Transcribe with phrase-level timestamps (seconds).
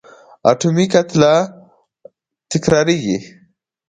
[0.49, 1.33] اتومي کتله
[2.49, 3.17] تکرارېږي.